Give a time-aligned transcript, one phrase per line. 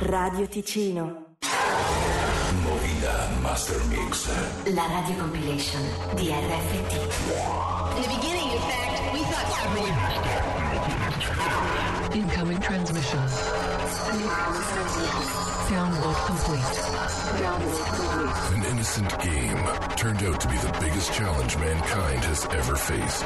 [0.00, 1.36] Radio Ticino.
[2.62, 4.28] Movida Master Mix.
[4.74, 5.80] La radio compilation
[6.14, 6.92] di RFT.
[7.96, 9.46] In the beginning, in fact, we thought
[12.14, 13.20] Incoming transmission.
[15.68, 17.06] Download complete.
[18.54, 19.66] An innocent game
[19.96, 23.24] turned out to be the biggest challenge mankind has ever faced.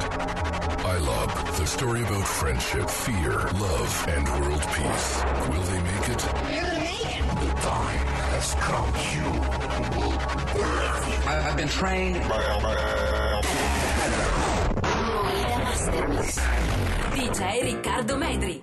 [0.81, 5.23] iLob, the story about friendship, fear, love, and world peace.
[5.51, 5.80] Will they
[11.61, 12.17] been trained.
[17.15, 18.63] DJ Riccardo Medri.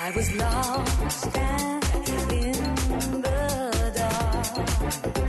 [0.00, 1.77] I was lost and
[4.90, 5.27] Thank you.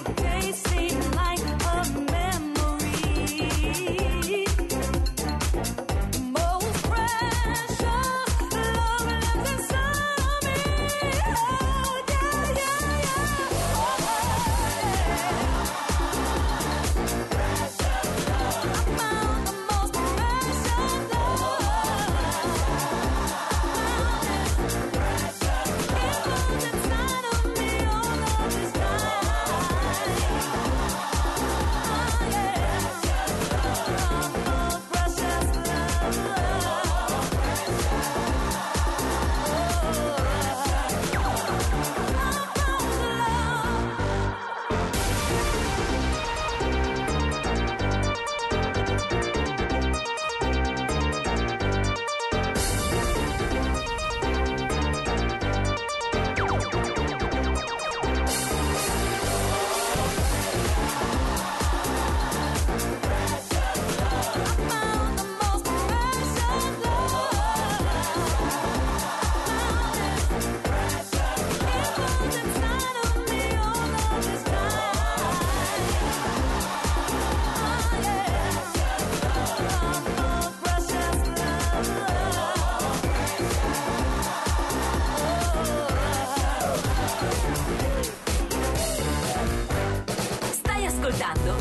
[0.00, 0.61] Days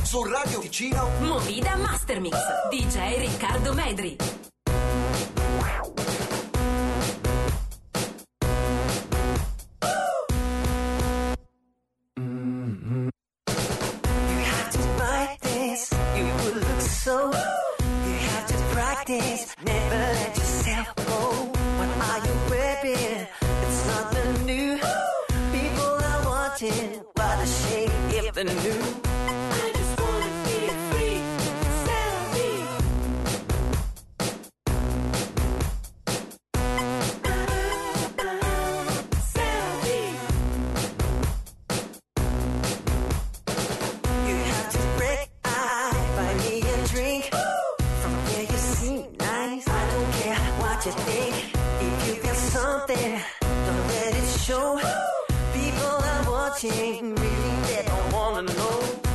[0.03, 2.35] Su Radio Ticino Movida Master Mix.
[2.69, 4.17] DJ Riccardo Medri.
[14.31, 17.31] You have to practice, you will look so.
[17.31, 21.19] You have to practice, never let yourself go.
[21.77, 23.27] What are you wearing?
[23.63, 24.77] It's nothing new.
[25.51, 29.10] People are watching, what a shame if they knew.
[52.95, 54.79] Something, don't let it show.
[55.53, 59.10] People are watching, really they don't wanna know.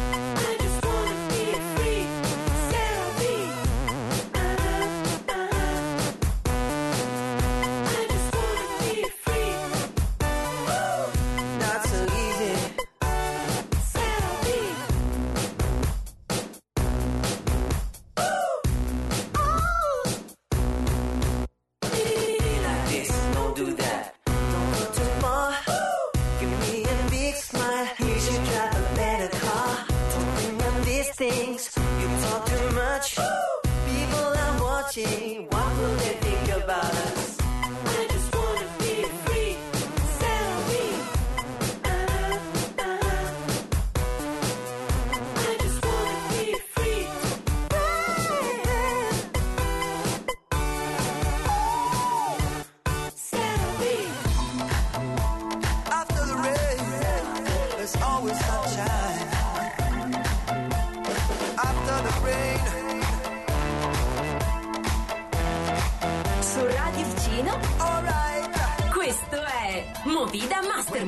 [69.06, 71.06] Questo è Movida Master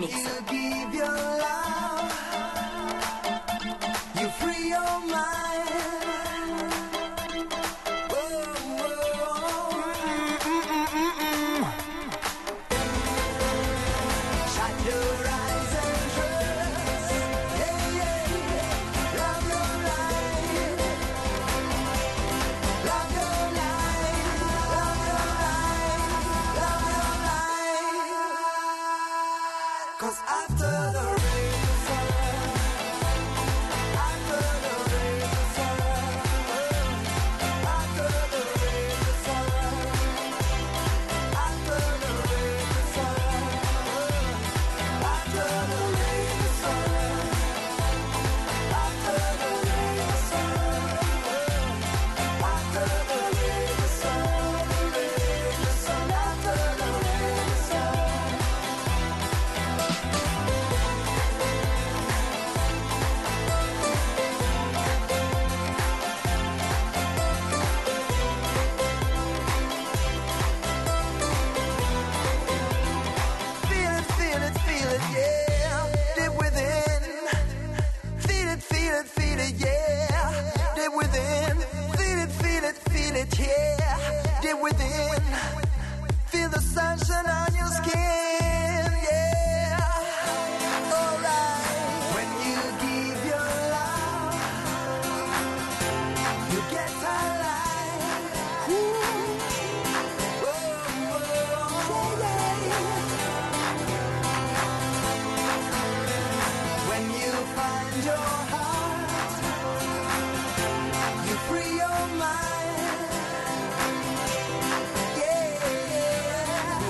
[30.09, 30.78] Cause after